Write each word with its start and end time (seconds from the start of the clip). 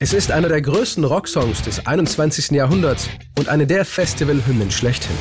Es 0.00 0.12
ist 0.12 0.30
einer 0.30 0.46
der 0.48 0.62
größten 0.62 1.02
Rocksongs 1.02 1.60
des 1.62 1.84
21. 1.84 2.52
Jahrhunderts 2.52 3.08
und 3.36 3.48
eine 3.48 3.66
der 3.66 3.84
Festivalhymnen 3.84 4.70
schlechthin. 4.70 5.16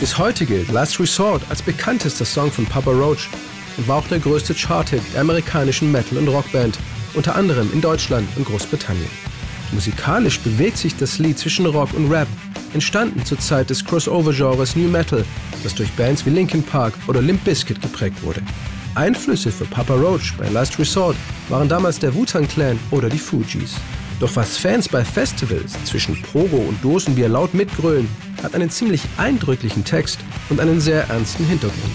Bis 0.00 0.18
heute 0.18 0.44
gilt 0.44 0.70
Last 0.70 1.00
Resort 1.00 1.42
als 1.48 1.62
bekanntester 1.62 2.26
Song 2.26 2.52
von 2.52 2.66
Papa 2.66 2.90
Roach 2.90 3.30
und 3.78 3.88
war 3.88 3.96
auch 3.96 4.08
der 4.08 4.18
größte 4.18 4.52
Charthit 4.54 5.00
der 5.14 5.22
amerikanischen 5.22 5.90
Metal- 5.90 6.18
und 6.18 6.28
Rockband, 6.28 6.78
unter 7.14 7.36
anderem 7.36 7.72
in 7.72 7.80
Deutschland 7.80 8.28
und 8.36 8.44
Großbritannien. 8.44 9.35
Musikalisch 9.72 10.40
bewegt 10.40 10.78
sich 10.78 10.96
das 10.96 11.18
Lied 11.18 11.38
zwischen 11.38 11.66
Rock 11.66 11.92
und 11.94 12.10
Rap 12.10 12.28
entstanden 12.72 13.24
zur 13.24 13.38
Zeit 13.38 13.70
des 13.70 13.84
Crossover-Genres 13.84 14.76
New 14.76 14.88
Metal, 14.88 15.24
das 15.62 15.74
durch 15.74 15.90
Bands 15.92 16.24
wie 16.26 16.30
Linkin 16.30 16.62
Park 16.62 16.94
oder 17.08 17.22
Limp 17.22 17.44
Bizkit 17.44 17.80
geprägt 17.80 18.22
wurde. 18.22 18.42
Einflüsse 18.94 19.50
für 19.50 19.64
Papa 19.66 19.94
Roach 19.94 20.34
bei 20.38 20.48
Last 20.48 20.78
Resort 20.78 21.16
waren 21.48 21.68
damals 21.68 21.98
der 21.98 22.14
Wu-Tang 22.14 22.48
Clan 22.48 22.78
oder 22.90 23.08
die 23.08 23.18
Fugees. 23.18 23.74
Doch 24.20 24.34
was 24.34 24.56
Fans 24.56 24.88
bei 24.88 25.04
Festivals 25.04 25.72
zwischen 25.84 26.20
Progo 26.22 26.56
und 26.56 26.82
Dosenbier 26.82 27.28
laut 27.28 27.52
mitgrölen, 27.52 28.08
hat 28.42 28.54
einen 28.54 28.70
ziemlich 28.70 29.02
eindrücklichen 29.18 29.84
Text 29.84 30.20
und 30.48 30.60
einen 30.60 30.80
sehr 30.80 31.08
ernsten 31.08 31.44
Hintergrund. 31.44 31.92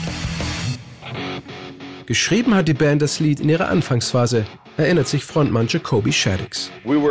Geschrieben 2.05 2.53
hat 2.53 2.67
die 2.67 2.73
Band 2.75 3.01
das 3.01 3.19
Lied 3.19 3.39
in 3.39 3.49
ihrer 3.49 3.69
Anfangsphase, 3.69 4.45
erinnert 4.81 5.07
sich 5.07 5.23
Frontmann 5.23 5.67
Jacoby 5.67 6.11
Shaddix. 6.11 6.71
Wir 6.83 7.01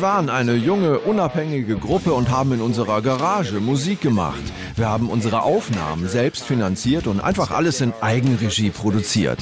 waren 0.00 0.30
eine 0.30 0.54
junge, 0.54 0.98
unabhängige 1.00 1.76
Gruppe 1.76 2.12
und 2.12 2.30
haben 2.30 2.52
in 2.52 2.60
unserer 2.60 3.02
Garage 3.02 3.60
Musik 3.60 4.00
gemacht. 4.00 4.42
Wir 4.76 4.88
haben 4.88 5.10
unsere 5.10 5.42
Aufnahmen 5.42 6.08
selbst 6.08 6.44
finanziert 6.44 7.06
und 7.06 7.20
einfach 7.20 7.50
alles 7.50 7.80
in 7.80 7.92
Eigenregie 8.00 8.70
produziert. 8.70 9.38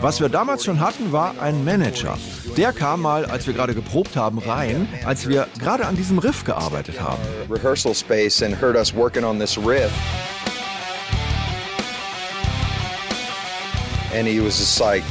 Was 0.00 0.20
wir 0.20 0.28
damals 0.28 0.64
schon 0.64 0.80
hatten, 0.80 1.12
war 1.12 1.34
ein 1.40 1.64
Manager. 1.64 2.18
Der 2.56 2.72
kam 2.72 3.02
mal, 3.02 3.24
als 3.24 3.46
wir 3.46 3.54
gerade 3.54 3.74
geprobt 3.74 4.16
haben, 4.16 4.38
rein, 4.38 4.88
als 5.04 5.28
wir 5.28 5.46
gerade 5.58 5.86
an 5.86 5.96
diesem 5.96 6.18
Riff 6.18 6.44
gearbeitet 6.44 7.00
haben. 7.00 7.22
Rehearsal 7.50 7.94
space 7.94 8.42
and 8.42 8.60
heard 8.60 8.76
us 8.76 8.94
working 8.94 9.24
on 9.24 9.38
this 9.38 9.56
riff. 9.58 9.90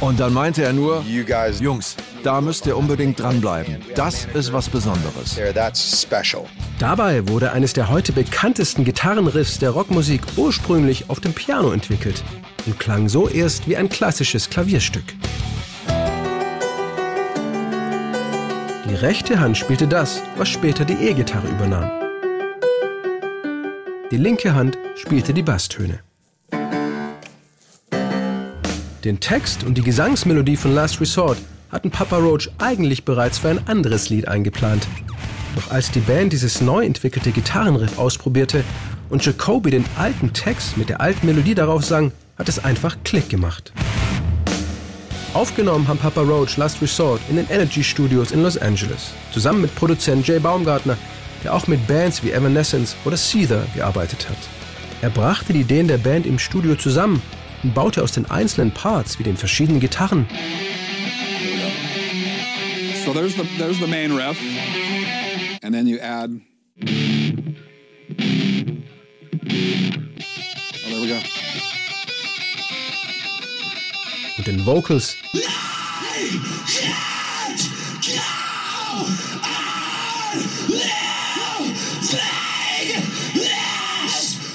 Und 0.00 0.20
dann 0.20 0.32
meinte 0.32 0.62
er 0.62 0.72
nur, 0.72 1.04
Jungs, 1.60 1.96
da 2.22 2.40
müsst 2.40 2.66
ihr 2.66 2.76
unbedingt 2.76 3.18
dranbleiben. 3.20 3.78
Das 3.94 4.26
ist 4.32 4.52
was 4.52 4.68
Besonderes. 4.68 5.36
Dabei 6.78 7.28
wurde 7.28 7.52
eines 7.52 7.72
der 7.72 7.88
heute 7.88 8.12
bekanntesten 8.12 8.84
Gitarrenriffs 8.84 9.58
der 9.58 9.70
Rockmusik 9.70 10.22
ursprünglich 10.36 11.10
auf 11.10 11.20
dem 11.20 11.32
Piano 11.32 11.72
entwickelt 11.72 12.22
und 12.66 12.78
klang 12.78 13.08
so 13.08 13.28
erst 13.28 13.68
wie 13.68 13.76
ein 13.76 13.88
klassisches 13.88 14.48
Klavierstück. 14.50 15.04
Die 18.88 18.94
rechte 18.94 19.40
Hand 19.40 19.56
spielte 19.56 19.88
das, 19.88 20.22
was 20.36 20.48
später 20.48 20.84
die 20.84 20.94
E-Gitarre 20.94 21.48
übernahm. 21.48 21.90
Die 24.10 24.18
linke 24.18 24.54
Hand 24.54 24.76
spielte 24.94 25.32
die 25.32 25.42
Basstöne. 25.42 26.00
Den 29.04 29.18
Text 29.18 29.64
und 29.64 29.76
die 29.76 29.82
Gesangsmelodie 29.82 30.54
von 30.54 30.76
Last 30.76 31.00
Resort 31.00 31.36
hatten 31.72 31.90
Papa 31.90 32.18
Roach 32.18 32.48
eigentlich 32.58 33.04
bereits 33.04 33.38
für 33.38 33.48
ein 33.48 33.66
anderes 33.66 34.10
Lied 34.10 34.28
eingeplant. 34.28 34.86
Doch 35.56 35.72
als 35.72 35.90
die 35.90 35.98
Band 35.98 36.32
dieses 36.32 36.60
neu 36.60 36.84
entwickelte 36.84 37.32
Gitarrenriff 37.32 37.98
ausprobierte 37.98 38.62
und 39.10 39.24
Jacoby 39.26 39.72
den 39.72 39.84
alten 39.98 40.32
Text 40.32 40.76
mit 40.76 40.88
der 40.88 41.00
alten 41.00 41.26
Melodie 41.26 41.56
darauf 41.56 41.84
sang, 41.84 42.12
hat 42.38 42.48
es 42.48 42.64
einfach 42.64 42.96
Klick 43.02 43.28
gemacht. 43.28 43.72
Aufgenommen 45.34 45.88
haben 45.88 45.98
Papa 45.98 46.20
Roach 46.20 46.56
Last 46.56 46.80
Resort 46.80 47.20
in 47.28 47.34
den 47.34 47.50
Energy 47.50 47.82
Studios 47.82 48.30
in 48.30 48.44
Los 48.44 48.56
Angeles, 48.56 49.10
zusammen 49.32 49.62
mit 49.62 49.74
Produzent 49.74 50.28
Jay 50.28 50.38
Baumgartner, 50.38 50.96
der 51.42 51.54
auch 51.54 51.66
mit 51.66 51.88
Bands 51.88 52.22
wie 52.22 52.30
Evanescence 52.30 52.94
oder 53.04 53.16
Seether 53.16 53.66
gearbeitet 53.74 54.28
hat. 54.30 54.38
Er 55.00 55.10
brachte 55.10 55.52
die 55.52 55.62
Ideen 55.62 55.88
der 55.88 55.98
Band 55.98 56.24
im 56.24 56.38
Studio 56.38 56.76
zusammen 56.76 57.20
und 57.62 57.74
baute 57.74 58.02
aus 58.02 58.12
den 58.12 58.30
einzelnen 58.30 58.72
Parts 58.72 59.18
wie 59.18 59.22
den 59.22 59.36
verschiedenen 59.36 59.80
Gitarren. 59.80 60.26
So 63.04 63.12
there's 63.12 63.34
the, 63.34 63.44
there's 63.58 63.78
the 63.78 63.86
main 63.86 64.12
riff. 64.12 64.38
And 65.62 65.74
then 65.74 65.86
you 65.86 65.98
add. 65.98 66.40
Oh, 66.80 66.88
there 70.88 71.00
we 71.00 71.08
go. 71.08 71.18
Und 74.38 74.46
den 74.46 74.64
Vocals. 74.64 75.16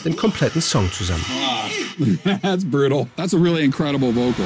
den 0.07 0.15
kompletten 0.15 0.61
Song 0.61 0.89
zusammen. 0.91 1.25
That's 2.41 2.63
brutal. 2.63 3.07
That's 3.15 3.33
a 3.33 3.37
really 3.37 3.63
incredible 3.63 4.11
vocal. 4.11 4.45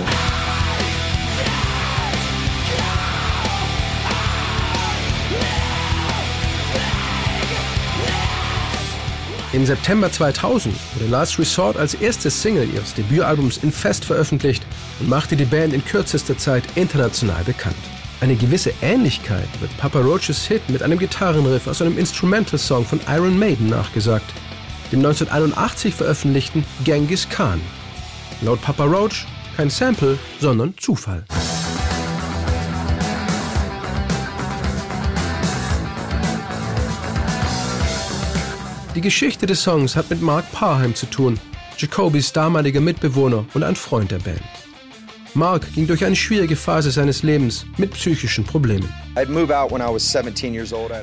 Im 9.54 9.66
September 9.66 10.10
2000 10.10 10.74
wurde 10.96 11.12
Last 11.12 11.38
Resort 11.38 11.76
als 11.76 11.94
erstes 11.96 12.42
Single 12.42 12.70
ihres 12.74 12.94
Debütalbums 12.94 13.58
in 13.58 13.74
Fest 13.74 14.06
veröffentlicht 14.06 14.64
und 15.02 15.10
machte 15.10 15.36
die 15.36 15.44
Band 15.44 15.74
in 15.74 15.84
kürzester 15.84 16.38
Zeit 16.38 16.64
international 16.76 17.44
bekannt. 17.44 17.76
Eine 18.22 18.36
gewisse 18.38 18.72
Ähnlichkeit 18.82 19.50
wird 19.60 19.76
Papa 19.78 20.00
Roaches 20.00 20.46
Hit 20.46 20.70
mit 20.70 20.82
einem 20.82 20.98
Gitarrenriff 20.98 21.68
aus 21.68 21.82
einem 21.82 21.98
Instrumental-Song 21.98 22.86
von 22.86 23.02
Iron 23.10 23.38
Maiden 23.38 23.68
nachgesagt 23.68 24.32
dem 24.92 25.00
1981 25.00 25.96
veröffentlichten 25.96 26.66
Genghis 26.84 27.30
Khan. 27.30 27.62
Laut 28.42 28.62
Papa 28.62 28.86
Roach 28.86 29.26
kein 29.56 29.70
Sample, 29.70 30.18
sondern 30.40 30.74
Zufall. 30.78 31.24
Die 38.96 39.02
Geschichte 39.02 39.46
des 39.46 39.64
Songs 39.64 39.96
hat 39.96 40.10
mit 40.10 40.22
Mark 40.22 40.52
Parham 40.52 40.96
zu 40.96 41.06
tun, 41.06 41.40
Jacobys 41.78 42.34
damaliger 42.34 42.82
Mitbewohner 42.82 43.46
und 43.54 43.64
ein 43.64 43.76
Freund 43.76 44.12
der 44.12 44.20
Band. 44.20 44.42
Mark 45.34 45.74
ging 45.74 45.88
durch 45.88 46.04
eine 46.04 46.16
schwierige 46.16 46.58
Phase 46.58 46.92
seines 46.92 47.24
Lebens 47.24 47.66
mit 47.78 47.92
psychischen 47.92 48.44
Problemen. 48.44 48.92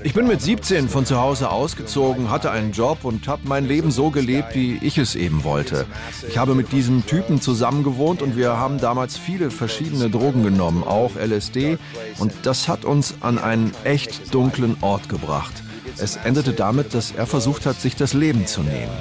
Ich 0.05 0.15
bin 0.15 0.27
mit 0.27 0.43
17 0.43 0.89
von 0.89 1.07
zu 1.07 1.19
Hause 1.19 1.51
ausgezogen, 1.51 2.31
hatte 2.31 2.51
einen 2.51 2.73
Job 2.73 3.05
und 3.05 3.27
habe 3.27 3.43
mein 3.47 3.67
Leben 3.67 3.91
so 3.91 4.11
gelebt, 4.11 4.55
wie 4.55 4.79
ich 4.83 4.99
es 4.99 5.15
eben 5.15 5.45
wollte. 5.45 5.87
Ich 6.29 6.37
habe 6.37 6.55
mit 6.55 6.73
diesem 6.73 7.07
Typen 7.07 7.41
zusammengewohnt 7.41 8.21
und 8.21 8.37
wir 8.37 8.59
haben 8.59 8.79
damals 8.79 9.17
viele 9.17 9.51
verschiedene 9.51 10.11
Drogen 10.11 10.43
genommen, 10.43 10.85
auch 10.85 11.13
LSD. 11.17 11.79
Und 12.19 12.33
das 12.43 12.69
hat 12.69 12.85
uns 12.85 13.15
an 13.21 13.39
einen 13.39 13.73
echt 13.85 14.35
dunklen 14.35 14.77
Ort 14.83 15.09
gebracht. 15.09 15.63
Es 15.97 16.17
endete 16.17 16.53
damit, 16.53 16.93
dass 16.93 17.13
er 17.13 17.27
versucht 17.27 17.65
hat, 17.65 17.81
sich 17.81 17.97
das 17.97 18.13
Leben 18.13 18.47
zu 18.47 18.63
nehmen. 18.63 18.93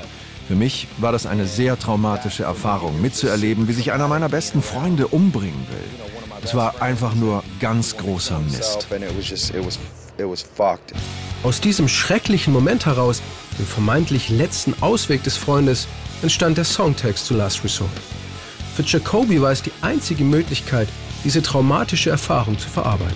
Für 0.47 0.55
mich 0.55 0.87
war 0.97 1.11
das 1.11 1.25
eine 1.25 1.45
sehr 1.45 1.77
traumatische 1.77 2.43
Erfahrung, 2.43 3.01
mitzuerleben, 3.01 3.67
wie 3.67 3.73
sich 3.73 3.91
einer 3.91 4.07
meiner 4.07 4.29
besten 4.29 4.61
Freunde 4.61 5.07
umbringen 5.07 5.67
will. 5.69 6.07
Es 6.41 6.55
war 6.55 6.81
einfach 6.81 7.15
nur 7.15 7.43
ganz 7.59 7.97
großer 7.97 8.39
Mist. 8.39 8.87
Aus 11.43 11.61
diesem 11.61 11.87
schrecklichen 11.89 12.53
Moment 12.53 12.85
heraus, 12.85 13.21
dem 13.59 13.65
vermeintlich 13.65 14.29
letzten 14.29 14.73
Ausweg 14.81 15.23
des 15.23 15.35
Freundes, 15.35 15.87
entstand 16.21 16.57
der 16.57 16.63
Songtext 16.63 17.25
zu 17.25 17.33
Last 17.33 17.63
Resort. 17.65 17.91
Für 18.75 18.83
Jacoby 18.83 19.41
war 19.41 19.51
es 19.51 19.61
die 19.61 19.73
einzige 19.81 20.23
Möglichkeit, 20.23 20.87
diese 21.25 21.41
traumatische 21.41 22.09
Erfahrung 22.09 22.57
zu 22.57 22.69
verarbeiten. 22.69 23.15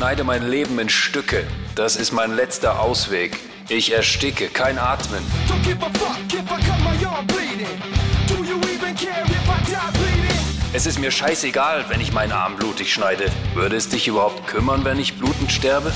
Schneide 0.00 0.24
mein 0.24 0.48
Leben 0.48 0.78
in 0.78 0.88
Stücke. 0.88 1.46
Das 1.74 1.94
ist 1.94 2.10
mein 2.10 2.34
letzter 2.34 2.80
Ausweg. 2.80 3.38
Ich 3.68 3.92
ersticke, 3.92 4.48
kein 4.48 4.78
Atmen. 4.78 5.22
Es 10.72 10.86
ist 10.86 10.98
mir 10.98 11.10
scheißegal, 11.10 11.84
wenn 11.90 12.00
ich 12.00 12.14
meinen 12.14 12.32
Arm 12.32 12.56
blutig 12.56 12.94
schneide. 12.94 13.26
Würde 13.52 13.76
es 13.76 13.90
dich 13.90 14.08
überhaupt 14.08 14.46
kümmern, 14.46 14.86
wenn 14.86 14.98
ich 14.98 15.18
blutend 15.18 15.52
sterbe? 15.52 15.92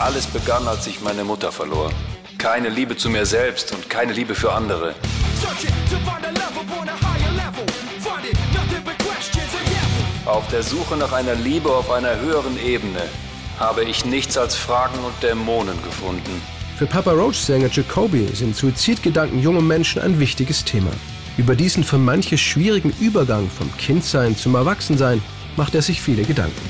Alles 0.00 0.26
begann, 0.26 0.66
als 0.66 0.88
ich 0.88 1.00
meine 1.02 1.22
Mutter 1.22 1.52
verlor. 1.52 1.92
Keine 2.36 2.68
Liebe 2.68 2.96
zu 2.96 3.08
mir 3.08 3.26
selbst 3.26 3.70
und 3.70 3.88
keine 3.88 4.12
Liebe 4.12 4.34
für 4.34 4.52
andere. 4.52 4.96
Auf 10.26 10.48
der 10.48 10.62
Suche 10.62 10.96
nach 10.96 11.12
einer 11.12 11.34
Liebe 11.34 11.70
auf 11.70 11.90
einer 11.90 12.18
höheren 12.20 12.58
Ebene, 12.64 13.02
habe 13.58 13.84
ich 13.84 14.04
nichts 14.04 14.36
als 14.36 14.56
Fragen 14.56 14.98
und 14.98 15.22
Dämonen 15.22 15.80
gefunden. 15.82 16.42
Für 16.78 16.86
Papa 16.86 17.12
Roach-Sänger 17.12 17.68
Jacoby 17.70 18.26
sind 18.34 18.56
Suizidgedanken 18.56 19.40
junger 19.40 19.60
Menschen 19.60 20.02
ein 20.02 20.18
wichtiges 20.18 20.64
Thema. 20.64 20.90
Über 21.36 21.54
diesen 21.54 21.84
für 21.84 21.98
manche 21.98 22.38
schwierigen 22.38 22.92
Übergang 23.00 23.48
vom 23.48 23.74
Kindsein 23.76 24.36
zum 24.36 24.54
Erwachsensein 24.54 25.22
macht 25.56 25.74
er 25.74 25.82
sich 25.82 26.00
viele 26.00 26.22
Gedanken. 26.22 26.60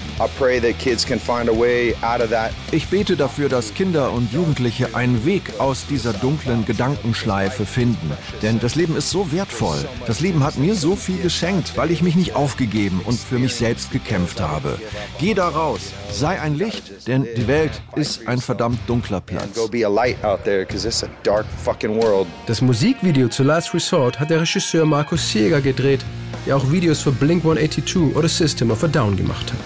Ich 2.73 2.89
bete 2.89 3.17
dafür, 3.17 3.49
dass 3.49 3.75
Kinder 3.75 4.13
und 4.13 4.33
Jugendliche 4.33 4.95
einen 4.95 5.25
Weg 5.25 5.59
aus 5.59 5.87
dieser 5.87 6.13
dunklen 6.13 6.65
Gedankenschleife 6.65 7.67
finden. 7.67 8.13
Denn 8.43 8.61
das 8.61 8.75
Leben 8.75 8.97
ist 8.97 9.11
so 9.11 9.33
wertvoll. 9.33 9.79
Das 10.07 10.21
Leben 10.21 10.45
hat 10.45 10.57
mir 10.57 10.75
so 10.75 10.97
viel 10.97 11.19
geschenkt, 11.19 11.77
weil 11.77 11.91
ich 11.91 12.03
mich 12.03 12.15
nicht 12.15 12.35
aufgegeben 12.37 13.01
und 13.05 13.19
für 13.19 13.39
mich 13.39 13.55
selbst 13.55 13.91
gekämpft 13.91 14.41
habe. 14.41 14.79
Geh 15.19 15.35
da 15.35 15.49
raus, 15.49 15.93
sei 16.11 16.41
ein 16.41 16.57
Licht, 16.57 17.09
denn 17.09 17.27
die 17.37 17.47
Welt 17.49 17.73
ist 17.97 18.27
ein 18.29 18.41
verdammt 18.41 18.79
dunkler 18.87 19.21
Platz. 19.21 19.49
Das 22.47 22.61
Musikvideo 22.61 23.29
zu 23.29 23.43
Last 23.43 23.75
Resort 23.75 24.21
hat 24.21 24.31
der 24.31 24.41
Regisseur 24.41 24.87
Markus 24.87 25.31
Sieger 25.31 25.61
gedreht 25.61 26.05
der 26.46 26.56
auch 26.56 26.70
Videos 26.70 27.02
für 27.02 27.12
Blink-182 27.12 28.14
oder 28.14 28.29
System 28.29 28.70
of 28.70 28.85
a 28.85 28.88
Down 28.88 29.17
gemacht 29.17 29.52
hat. 29.52 29.61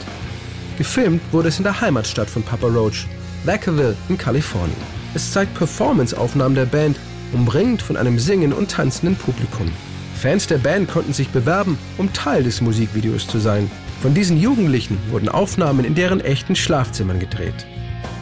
Gefilmt 0.79 1.21
wurde 1.33 1.49
es 1.49 1.59
in 1.59 1.65
der 1.65 1.81
Heimatstadt 1.81 2.31
von 2.31 2.43
Papa 2.43 2.69
Roach, 2.69 3.07
Vacaville 3.45 3.97
in 4.09 4.17
Kalifornien. 4.17 4.77
Es 5.15 5.33
zeigt 5.33 5.55
Performance-Aufnahmen 5.55 6.55
der 6.55 6.67
Band, 6.67 6.99
umringt 7.33 7.83
von 7.83 7.97
einem 7.97 8.19
singenden 8.19 8.59
und 8.59 8.71
tanzenden 8.71 9.17
Publikum. 9.17 9.71
Fans 10.15 10.47
der 10.47 10.59
Band 10.59 10.91
konnten 10.91 11.13
sich 11.13 11.29
bewerben, 11.29 11.79
um 11.97 12.13
Teil 12.13 12.43
des 12.43 12.61
Musikvideos 12.61 13.27
zu 13.27 13.39
sein. 13.39 13.71
Von 14.03 14.15
diesen 14.15 14.41
Jugendlichen 14.41 14.99
wurden 15.11 15.29
Aufnahmen 15.29 15.85
in 15.85 15.95
deren 15.95 16.21
echten 16.21 16.57
Schlafzimmern 16.57 17.21
gedreht. 17.21 17.67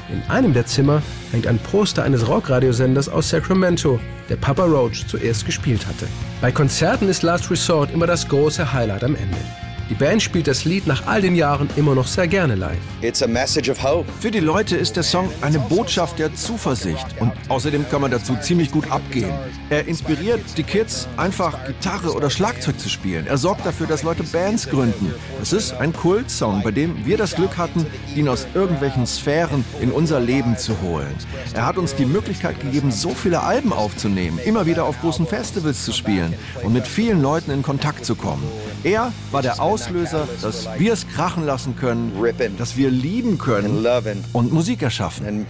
In 0.08 0.22
einem 0.28 0.52
der 0.52 0.66
Zimmer 0.66 1.02
hängt 1.32 1.46
ein 1.46 1.58
Poster 1.58 2.04
eines 2.04 2.28
Rockradiosenders 2.28 3.08
aus 3.08 3.30
Sacramento, 3.30 3.98
der 4.28 4.36
Papa 4.36 4.64
Roach 4.64 5.06
zuerst 5.06 5.44
gespielt 5.46 5.86
hatte. 5.86 6.06
Bei 6.40 6.52
Konzerten 6.52 7.08
ist 7.08 7.22
Last 7.22 7.50
Resort 7.50 7.92
immer 7.92 8.06
das 8.06 8.28
große 8.28 8.72
Highlight 8.72 9.02
am 9.02 9.16
Ende. 9.16 9.65
Die 9.88 9.94
Band 9.94 10.20
spielt 10.20 10.48
das 10.48 10.64
Lied 10.64 10.88
nach 10.88 11.06
all 11.06 11.22
den 11.22 11.36
Jahren 11.36 11.68
immer 11.76 11.94
noch 11.94 12.08
sehr 12.08 12.26
gerne 12.26 12.56
live. 12.56 12.76
It's 13.02 13.22
a 13.22 13.28
message 13.28 13.70
of 13.70 13.80
hope. 13.80 14.10
Für 14.20 14.32
die 14.32 14.40
Leute 14.40 14.76
ist 14.76 14.96
der 14.96 15.04
Song 15.04 15.30
eine 15.42 15.60
Botschaft 15.60 16.18
der 16.18 16.34
Zuversicht 16.34 17.06
und 17.20 17.30
außerdem 17.48 17.88
kann 17.88 18.00
man 18.00 18.10
dazu 18.10 18.34
ziemlich 18.40 18.72
gut 18.72 18.90
abgehen. 18.90 19.32
Er 19.70 19.86
inspiriert 19.86 20.40
die 20.56 20.64
Kids, 20.64 21.06
einfach 21.16 21.64
Gitarre 21.66 22.14
oder 22.14 22.30
Schlagzeug 22.30 22.80
zu 22.80 22.88
spielen. 22.88 23.28
Er 23.28 23.38
sorgt 23.38 23.64
dafür, 23.64 23.86
dass 23.86 24.02
Leute 24.02 24.24
Bands 24.24 24.68
gründen. 24.68 25.14
Es 25.40 25.52
ist 25.52 25.74
ein 25.74 25.92
Kultsong, 25.92 26.64
bei 26.64 26.72
dem 26.72 27.06
wir 27.06 27.16
das 27.16 27.36
Glück 27.36 27.56
hatten, 27.56 27.86
ihn 28.16 28.28
aus 28.28 28.48
irgendwelchen 28.54 29.06
Sphären 29.06 29.64
in 29.80 29.92
unser 29.92 30.18
Leben 30.18 30.56
zu 30.56 30.80
holen. 30.80 31.14
Er 31.54 31.64
hat 31.64 31.78
uns 31.78 31.94
die 31.94 32.06
Möglichkeit 32.06 32.58
gegeben, 32.58 32.90
so 32.90 33.10
viele 33.10 33.44
Alben 33.44 33.72
aufzunehmen, 33.72 34.40
immer 34.44 34.66
wieder 34.66 34.84
auf 34.84 35.00
großen 35.00 35.28
Festivals 35.28 35.84
zu 35.84 35.92
spielen 35.92 36.34
und 36.64 36.72
mit 36.72 36.88
vielen 36.88 37.22
Leuten 37.22 37.52
in 37.52 37.62
Kontakt 37.62 38.04
zu 38.04 38.16
kommen. 38.16 38.42
Er 38.86 39.12
war 39.32 39.42
der 39.42 39.60
Auslöser, 39.60 40.28
dass 40.42 40.68
wir 40.78 40.92
es 40.92 41.08
krachen 41.08 41.44
lassen 41.44 41.74
können, 41.74 42.12
dass 42.56 42.76
wir 42.76 42.88
lieben 42.88 43.36
können 43.36 43.84
und 44.32 44.52
Musik 44.52 44.80
erschaffen. 44.80 45.44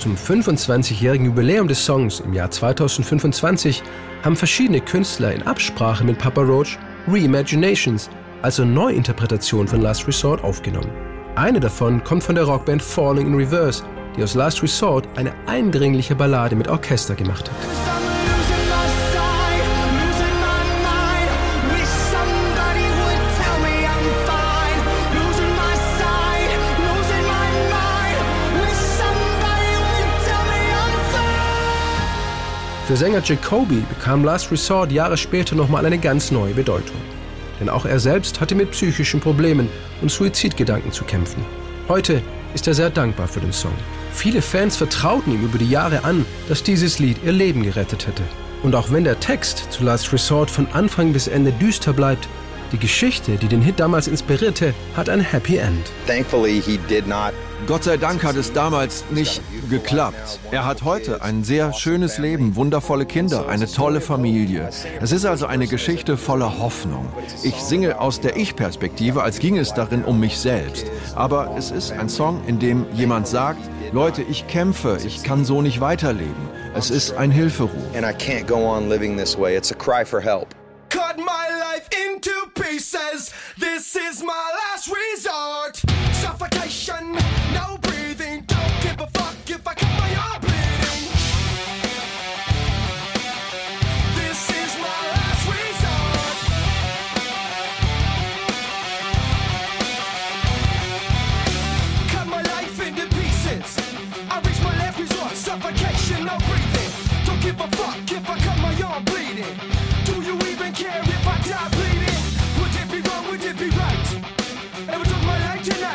Zum 0.00 0.16
25-jährigen 0.16 1.26
Jubiläum 1.26 1.68
des 1.68 1.84
Songs 1.84 2.18
im 2.18 2.34
Jahr 2.34 2.50
2025 2.50 3.84
haben 4.24 4.34
verschiedene 4.34 4.80
Künstler 4.80 5.32
in 5.32 5.44
Absprache 5.44 6.02
mit 6.02 6.18
Papa 6.18 6.40
Roach 6.40 6.76
Reimaginations 7.06 8.10
also 8.42 8.64
Neuinterpretation 8.64 9.68
von 9.68 9.80
Last 9.82 10.06
Resort 10.06 10.42
aufgenommen. 10.44 10.90
Eine 11.34 11.60
davon 11.60 12.02
kommt 12.02 12.22
von 12.22 12.34
der 12.34 12.44
Rockband 12.44 12.82
Falling 12.82 13.26
in 13.26 13.34
Reverse, 13.34 13.84
die 14.16 14.22
aus 14.22 14.34
Last 14.34 14.62
Resort 14.62 15.08
eine 15.16 15.32
eindringliche 15.46 16.14
Ballade 16.14 16.56
mit 16.56 16.68
Orchester 16.68 17.14
gemacht 17.14 17.50
hat. 17.50 17.56
Für 32.86 32.96
Sänger 32.96 33.22
Jacoby 33.22 33.84
bekam 33.88 34.24
Last 34.24 34.50
Resort 34.50 34.90
Jahre 34.90 35.16
später 35.16 35.54
nochmal 35.54 35.86
eine 35.86 35.98
ganz 35.98 36.32
neue 36.32 36.54
Bedeutung 36.54 36.96
denn 37.60 37.68
auch 37.68 37.84
er 37.84 38.00
selbst 38.00 38.40
hatte 38.40 38.54
mit 38.54 38.72
psychischen 38.72 39.20
Problemen 39.20 39.68
und 40.00 40.10
Suizidgedanken 40.10 40.92
zu 40.92 41.04
kämpfen. 41.04 41.44
Heute 41.88 42.22
ist 42.54 42.66
er 42.66 42.74
sehr 42.74 42.90
dankbar 42.90 43.28
für 43.28 43.40
den 43.40 43.52
Song. 43.52 43.74
Viele 44.12 44.42
Fans 44.42 44.76
vertrauten 44.76 45.32
ihm 45.32 45.44
über 45.44 45.58
die 45.58 45.70
Jahre 45.70 46.04
an, 46.04 46.26
dass 46.48 46.62
dieses 46.62 46.98
Lied 46.98 47.18
ihr 47.24 47.32
Leben 47.32 47.62
gerettet 47.62 48.06
hätte. 48.06 48.22
Und 48.62 48.74
auch 48.74 48.90
wenn 48.90 49.04
der 49.04 49.20
Text 49.20 49.72
zu 49.72 49.84
Last 49.84 50.12
Resort 50.12 50.50
von 50.50 50.66
Anfang 50.72 51.12
bis 51.12 51.28
Ende 51.28 51.52
düster 51.52 51.92
bleibt, 51.92 52.28
die 52.72 52.78
Geschichte, 52.78 53.36
die 53.36 53.48
den 53.48 53.62
Hit 53.62 53.80
damals 53.80 54.08
inspirierte, 54.08 54.74
hat 54.96 55.08
ein 55.08 55.20
Happy 55.20 55.56
End. 55.56 55.90
Gott 57.66 57.84
sei 57.84 57.96
Dank 57.96 58.24
hat 58.24 58.36
es 58.36 58.52
damals 58.52 59.04
nicht 59.10 59.42
geklappt. 59.68 60.40
Er 60.50 60.64
hat 60.64 60.82
heute 60.82 61.22
ein 61.22 61.44
sehr 61.44 61.72
schönes 61.72 62.18
Leben, 62.18 62.56
wundervolle 62.56 63.06
Kinder, 63.06 63.48
eine 63.48 63.70
tolle 63.70 64.00
Familie. 64.00 64.70
Es 65.00 65.12
ist 65.12 65.26
also 65.26 65.46
eine 65.46 65.66
Geschichte 65.66 66.16
voller 66.16 66.58
Hoffnung. 66.58 67.06
Ich 67.42 67.56
singe 67.56 68.00
aus 68.00 68.20
der 68.20 68.36
Ich-Perspektive, 68.36 69.22
als 69.22 69.38
ging 69.38 69.58
es 69.58 69.74
darin 69.74 70.04
um 70.04 70.20
mich 70.20 70.38
selbst. 70.38 70.86
Aber 71.14 71.54
es 71.58 71.70
ist 71.70 71.92
ein 71.92 72.08
Song, 72.08 72.42
in 72.46 72.58
dem 72.58 72.86
jemand 72.94 73.28
sagt, 73.28 73.60
Leute, 73.92 74.22
ich 74.22 74.46
kämpfe, 74.46 74.98
ich 75.04 75.22
kann 75.22 75.44
so 75.44 75.62
nicht 75.62 75.80
weiterleben. 75.80 76.48
Es 76.74 76.90
ist 76.90 77.16
ein 77.16 77.30
Hilferuf. 77.30 77.70
And 77.94 78.04
I 78.04 78.14
can't 78.14 78.46
go 78.46 78.56
on 78.56 78.88
living 78.88 79.16
this 79.16 79.36
way. 79.36 79.56
It's 79.56 79.72
a 79.72 79.74
cry 79.74 80.04
for 80.04 80.20
help. 80.20 80.59
Pieces. 82.62 83.32
This 83.56 83.96
is 83.96 84.22
my 84.22 84.52
last 84.54 84.88
resort. 84.88 85.79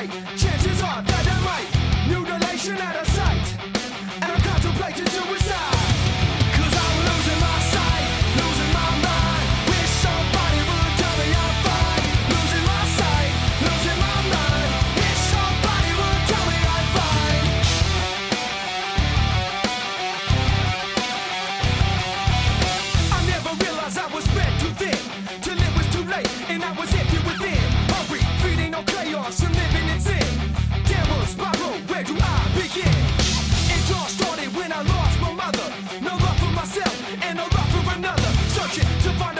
Right? 0.08 0.45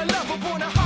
another, 0.10 0.38
born 0.38 0.62
a 0.62 0.85